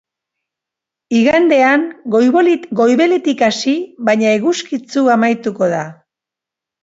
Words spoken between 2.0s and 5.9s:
goibeletik hasi baina eguzkitsu amaituko da.